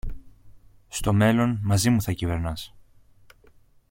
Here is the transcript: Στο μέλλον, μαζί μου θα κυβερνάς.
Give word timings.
Στο 0.87 1.13
μέλλον, 1.13 1.59
μαζί 1.63 1.89
μου 1.89 2.01
θα 2.01 2.11
κυβερνάς. 2.11 2.73